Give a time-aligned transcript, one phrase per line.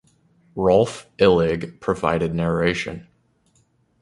[0.55, 3.05] Rolf Illig provided narration.